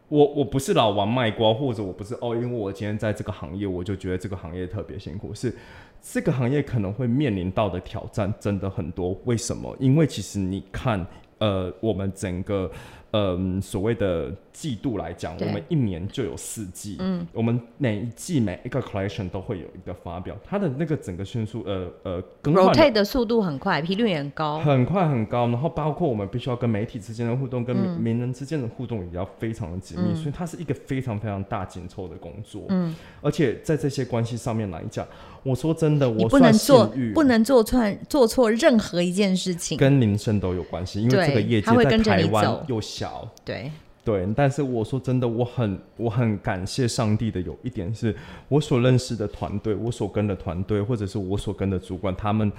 [0.08, 5.34] 我我不是老王卖瓜，或者我不是哦，因为我今天在这个行业，我就觉得这个行业特别辛苦。
[5.34, 5.52] 是
[6.00, 9.20] 这个行业可能会面临到的挑战真的很多。
[9.24, 9.76] 为什么？
[9.80, 11.04] 因为其实你看，
[11.38, 12.70] 呃，我们整个。
[13.12, 16.96] 嗯，所谓的季度来讲，我们一年就有四季。
[16.98, 25.46] 嗯，我们每一季每一个 collection 都会有一个发表，它的那个整个迅速，呃呃，更换 rotate 的速度很快，频率也很高，很快很高。
[25.46, 32.64] 然后包括我们必须要跟媒体之间的互动，跟名人之间的互动也要非常的紧密，嗯，所以它是一个非常非常大紧凑的工作。
[32.68, 35.06] 嗯，而且在这些关系上面来讲。
[35.42, 43.70] 我说真的，我不能做，不能做错做错任何一件事情，跟名声都有关系，因为这个业界在台湾又小，对
[44.04, 44.26] 对。
[44.34, 48.14] 但是我说真的，我很我很感谢上帝的，有一点是
[48.48, 52.50] 我所认识的团队，我所跟的团队，或者是我所跟的主管，他们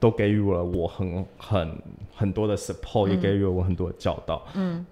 [0.00, 1.78] 都给予了我很很
[2.14, 4.84] 很多的 support，、嗯、也给予了我很多的教导，嗯。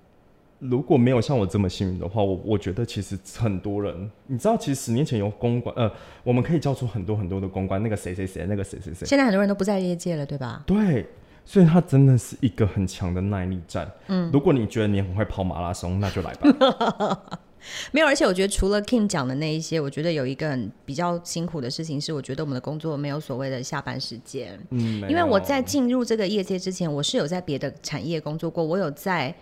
[0.65, 5.91] 如果没有像我这么幸运的话，我我觉得其实很多人，你知道，其实十年前有公关，呃，
[6.23, 9.05] 我们可以叫出很多很多的公关，那个谁谁谁，那个谁谁谁。
[9.05, 10.63] 现在很多人都不在业界了，对吧？
[10.65, 11.05] 对，
[11.45, 13.91] 所以他真的是一个很强的耐力战。
[14.09, 17.39] 嗯，如果你觉得你很会跑马拉松，那就来吧。
[17.93, 24.59] 没有，而且我觉得除了 King 讲的那一些，我觉得有一个很比较辛苦的事情是，我觉得我们的工作没有所谓的下班时间。
[24.71, 29.35] 嗯，因为我在进入这个业界之前，我是有在别的产业工作过，我有在。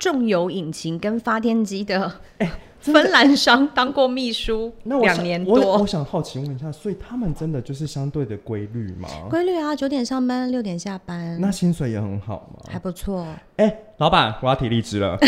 [0.00, 2.10] 重油引擎跟发电机的
[2.80, 5.60] 芬兰商当过秘书，两年多。
[5.60, 9.06] 我我想好奇问一下，所以他们真的就是相对的规律吗？
[9.28, 11.38] 规律啊，九点上班，六点下班。
[11.38, 12.64] 那薪水也很好吗？
[12.72, 13.26] 还不错。
[13.56, 15.18] 哎、欸，老板，我要提离职了。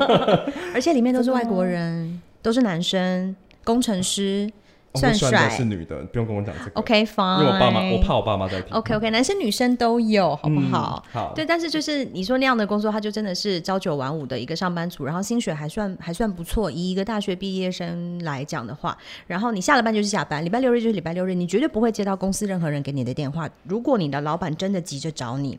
[0.74, 4.50] 而且里面都是外国人，都是男生，工程师。
[4.94, 6.80] 算帅是女的，不用跟我讲这个。
[6.80, 8.74] OK fine，因为我爸妈，我怕我爸妈在听。
[8.76, 11.04] OK OK，男生女生都有，好不好？
[11.06, 11.32] 嗯、好。
[11.34, 16.70] 对，但是就是你说那样的工作，他就真的是朝九晚五的一个上班族，然后薪水还算还算不错。
[16.70, 23.48] 以一个大学毕业生来讲的话，然后你下了班就是下班，礼拜六日就是礼拜六日，你绝对不会接到公司任何人给你的电话。
[23.64, 25.58] 如果你的老板真的急着找你。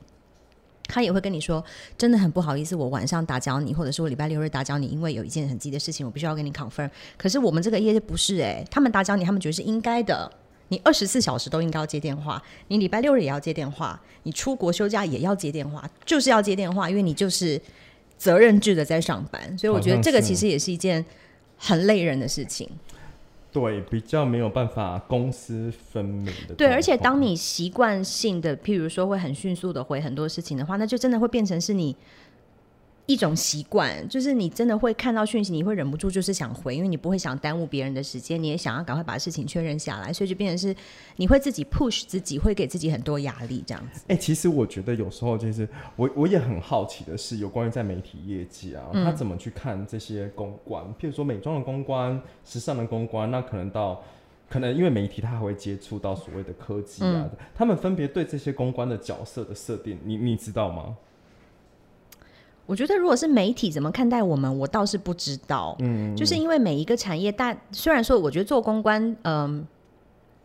[0.91, 1.63] 他也会跟你说，
[1.97, 6.89] 真的很不好意思，我晚上打搅你，或者是我礼拜六日打搅你，因为有一件很急的事情，我必须要跟你 confirm。
[7.17, 10.30] 可是我们这个业不是诶、他们打搅你，他们觉得是应该的。
[10.67, 17.62] 你二十四小时都应该要接电话，你礼拜六日也要接电话，你出国休假也要接电话，就是要接电话，因为你就是
[18.17, 19.58] 责任制的在上班。
[19.58, 21.04] 所以我觉得这个其实也是一件
[21.58, 22.69] 很累人的事情。
[23.52, 26.56] 对，比较没有办法公私分明的。
[26.56, 31.96] 对，而且当你习惯性的，譬如说会很迅速的回很多事情的话，那就真的会变成是你。
[33.12, 40.76] 一种习惯，就是你真的会看到讯息，你会忍不住就是想回，因为你不会想耽误别人的时间，你也想要赶快把事情确认下来，所以就变成是
[41.17, 44.02] 你会自己 push 自己，会给自己很多压力这样子。
[44.08, 54.02] 哎、欸，其实我觉得有时候就是我我也很好奇的是，有关于在媒体业界啊，他怎么去看这些公关，嗯、譬如说美妆的公关、时尚的公关，那可能到
[54.50, 60.95] 可能因为媒体他还会接触到所谓的科技啊，嗯、他们分别对这些公关的角色的设定，你你知道吗？
[62.65, 65.76] 我觉得，如果是媒体怎么看待我们，我倒是不知道。
[65.80, 69.67] 嗯，就是因为每一个产业，但虽然说，我觉得做公关，嗯，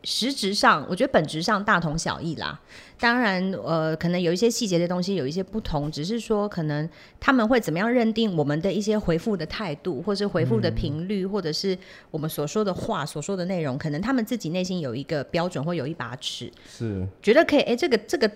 [0.03, 2.59] 实质上，我觉得本质上大同小异啦。
[2.99, 6.89] 当然，呃，可能有一些细节的东西有一些不同，只是说，可能
[7.21, 11.79] 他们会怎么样认定我们的一些回复的态度，或是回复的频率，嗯、或者是
[12.11, 17.61] 我们所说的话、所说的内容，可能他们自己内心有一个标准或有一把尺，是觉得可以。
[17.61, 18.29] 哎，这个这个。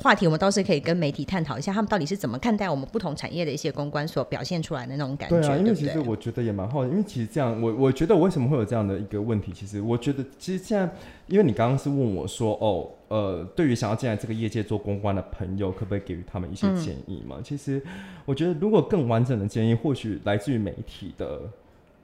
[0.00, 5.40] 话题我们倒是可以跟媒体探讨一下，他们到底是怎么看待我们不同产业的一些公关所表现出来的那种感觉。
[5.40, 9.52] 对啊，因为其实我觉得也蛮好的，因为其实这样，我我觉得我为什么会有这样的一个问题？
[9.52, 10.88] 其实我觉得，其实现在，
[11.26, 17.36] 因为你刚刚是问我说，哦，呃，对于想要进来这个业界做公关的朋友，可不可以给予他们一些建议嘛？
[17.38, 17.82] 嗯、其实
[18.24, 21.40] 我觉得，如果更完整的建议，或许来自于媒体的。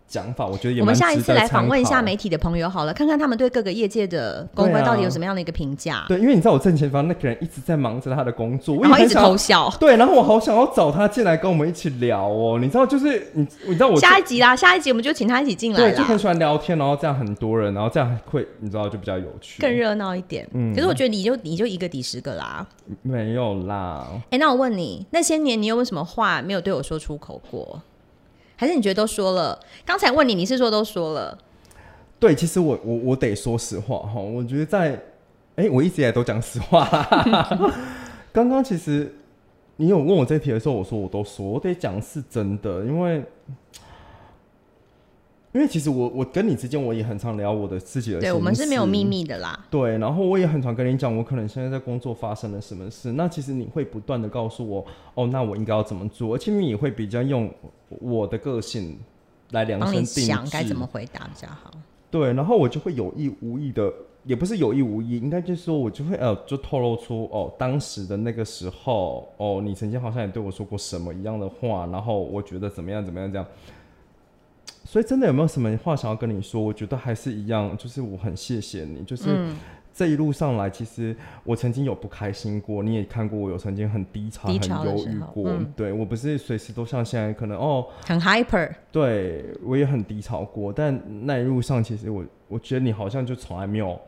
[0.06, 0.80] 讲法，我觉得也。
[0.80, 6.04] 我们下一次来访问一下媒体的朋友好了，看看他们对各个业界的公关到底有什么样的一个评价。
[6.08, 9.68] 对，因为你知道我正前方那个人一直在忙着他的工作，然后一直偷笑。
[9.80, 12.58] 对，然后我好想要找他进来跟我们一起聊哦。
[12.60, 15.78] 你知道，就是你，你知道我下一集啦，下一集我们就请他一起进来。
[15.78, 20.48] 对，就很喜欢聊天，然后这样很多人，然后这样会，你知道就比较有趣，更热闹一点。
[20.52, 22.66] 嗯，可是我觉得你就你就一个抵十个啦。
[23.02, 24.06] 没有啦。
[24.30, 27.80] 哎，那我问你，那些年你有没有什么话没有对我说出口过？
[28.56, 29.58] 还是你觉得都说了？
[29.84, 31.38] 刚才问你，你是说都说了？
[32.18, 35.02] 对，其实我我我得说实话哈，我觉得在
[35.56, 36.86] 哎、我一直以来都讲实话。
[38.32, 39.14] 刚刚其实
[39.76, 43.22] 你有问我这题的时候，我说我都说，我得讲是真的，因为。
[45.54, 49.64] 因为其实我我跟你之间我也很常聊我的自己的事，对，我们是没有秘密的啦。
[49.70, 53.12] 对，然后我也很常跟你讲，我可能现在在工作发生了什么事。
[53.12, 56.34] 那其实你会不断的告诉我，哦，那我应该要怎么做？
[56.34, 57.48] 而且你也会比较用
[57.88, 58.98] 我的个性
[59.52, 61.70] 来量身定制，想该怎么回答比较好。
[62.10, 63.92] 对，然后我就会有意无意的，
[64.24, 73.46] 也不是有意无意，应该就是说我就会呃，就透露出哦，当时的那个时候，哦，你曾经好像也对我说过什么一样的话，然后我觉得怎么样怎么样这样。
[74.94, 76.62] 所以真的有没有什么话想要跟你说？
[76.62, 79.44] 我觉得还是一样，就是我很谢谢你，就是
[79.92, 85.50] 这一路上来，其实我曾经有不开心过，你也看过我有曾经很低潮、低潮很忧郁过。
[85.50, 94.00] 嗯、对我不是随时都像现在可能哦很 hyper，对我也很低潮过，但那一路上其实我我觉得你好像就从来没有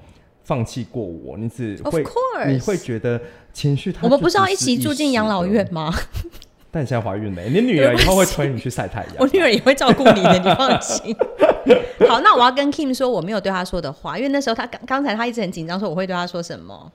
[0.44, 2.04] 放弃过我，你只会
[2.46, 3.20] 你会觉得
[3.52, 5.92] 情绪，我们不是要一起住进养老院吗？
[6.76, 9.14] 但你现在怀孕了，你女儿以后会推你去晒太阳。
[9.16, 11.16] 我女儿也会照顾你的，你放心。
[12.06, 16.92] 好，那我要跟 Kim 说我没有对她说的话，因为那时候她刚刚才她一直很紧张，说我会对她说什么。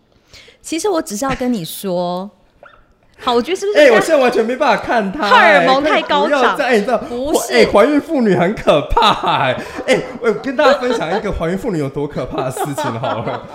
[0.62, 2.30] 其实我只是要跟你说，
[3.18, 3.80] 好，我觉得是不是？
[3.80, 6.56] 哎、欸，我现在完全没办法看她、欸， 荷尔蒙太高涨。
[6.58, 7.54] 哎、欸，你知道不是？
[7.56, 9.54] 哎，怀孕妇女很可怕、欸。
[9.88, 13.48] 哎、欸，我跟大家分享一个怀孕妇女有多可怕的事情好了。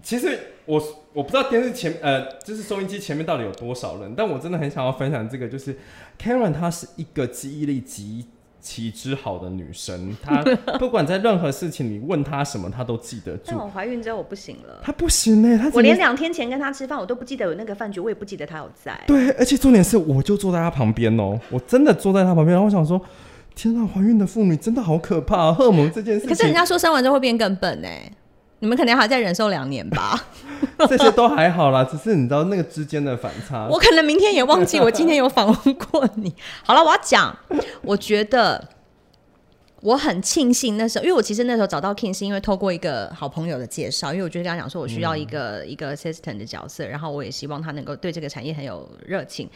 [0.00, 0.80] 其实我
[1.16, 5.74] 我不知道电视前呃，就是收音机前面到底有多少人，但我真的很想要分享这个，就是
[6.20, 8.26] Karen 她是一个记忆力极
[8.60, 10.42] 其之好的女生， 她
[10.78, 13.44] 不管在任何事情你问她什么，她都记得住。
[13.46, 19.00] 但我怀孕之后我不行了，她不行呢、欸，她我连两天前跟她吃饭，我都不记得有那个饭局，我也不记得她有在。
[19.06, 23.00] 对，而且重点是，我就坐在她旁边哦、喔，我真的坐在她旁边，然后我想说，
[23.54, 26.28] 天哪，怀孕的妇女真的好可怕、啊，荷尔蒙这件事情。
[26.28, 28.12] 可是人家说生完之后会变更笨呢、欸。
[28.60, 30.18] 你们可能还要再忍受两年吧，
[30.88, 33.68] 这些都还好啦，只是你知道那个之间的反差。
[33.70, 36.34] 我可能明天也忘记我今天有访问过你。
[36.64, 37.36] 好了，我要讲，
[37.82, 38.68] 我觉得
[39.82, 49.46] 我很庆幸那时候，因为我其实那时候找到 King 是因为透过一个好朋友的介绍，因为我觉得跟他讲说我需要一个、嗯、一个 assistant 的角色，然后我也希望他能够对这个产业很有热情。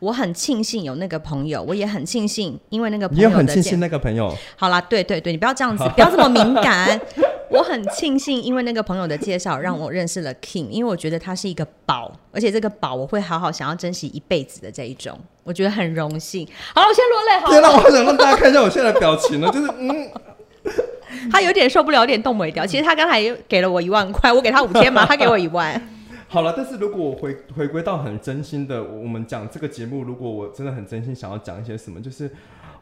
[0.00, 4.36] 我很庆幸有那个朋友，我也很庆幸，因为那个朋友的，也很庆幸那个朋友。
[4.56, 7.00] 好啦，对对对，你不要这样子，不要这么敏感。
[7.50, 16.46] 我很庆幸，因为那个朋友的介绍，让我认识了 King，因为我觉得他是一个宝，而且这个宝我会好好想要珍惜一辈子的这一种，我觉得很荣幸。
[16.72, 17.40] 好了，我先落泪。
[17.40, 20.08] 好，天哪，我好想让大家看一下我现在的表情呢， 就是嗯，
[21.32, 22.64] 他有点受不了，有点动尾调。
[22.64, 25.88] 其实他刚才给了我一万块，我给他五千嘛， 他给我一万。
[26.28, 32.30] 好了，但是如果我回回归到很真心的，我们讲这个节目，如果我真的很真心想要讲一些什么，就是。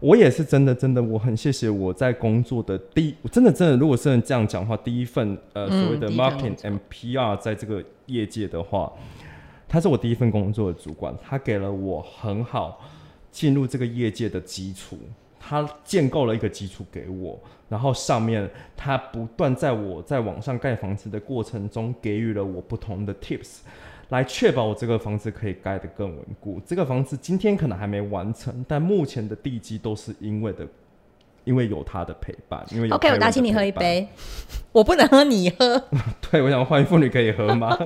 [0.01, 8.92] 我也是真的，真的，我很谢谢我在工作的第一，真的，真的，如果是这样讲的话，第一份呃所谓的 marketing and PR 在这个业界的话，
[9.68, 12.80] 他是我第一份工作的主管，他给了我很好
[13.32, 14.96] 进入这个业界的基础，
[15.40, 17.36] 他建构了一个基础给我，
[17.68, 23.59] 然后上面他不断在我在网上盖房子的过程中给予了我不同的 tips。
[24.09, 26.61] 来确保我这个房子可以盖得更稳固。
[26.65, 30.67] 这个房子今天可能还没完成，但目前的地基都是因为的，
[31.45, 32.65] 因为有他的陪伴。
[32.71, 34.09] 因为有 OK，我打请你喝一杯，
[34.73, 35.85] 我不能喝，你喝。
[36.31, 37.77] 对，我想欢迎妇女可以喝吗？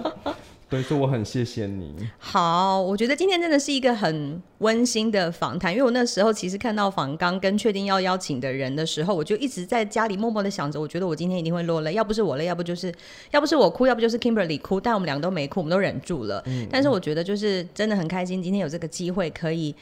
[0.80, 1.94] 所以我很谢谢你。
[2.18, 12.94] 好，我觉得今天真的是一个很温馨的访谈，因为我那时候其实看到访纲跟确定要邀请的人的时候，我就一直在家里默默的想着，我觉得我今天一定会落泪，要不是我累，要不就是
[13.32, 16.40] 要不是我哭，要不就是 Kimberly 哭，但我们两个都没哭，我们都忍住了。
[16.46, 16.68] 嗯。
[16.70, 19.74] 但是我觉得就是真的很开心，今天有这个机会可以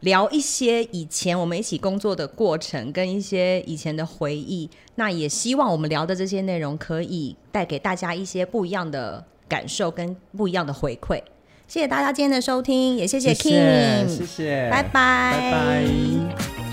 [0.00, 4.70] 聊一些以前我们一起工作的过程，跟一些以前的回忆。
[4.94, 9.24] 那也希望我们聊的这些内容可以带给大家一些不一样的。
[9.48, 11.20] 感受跟不一样的回馈，
[11.66, 16.67] 谢谢大家今天的收听，也谢谢 King，谢谢，拜拜，拜拜。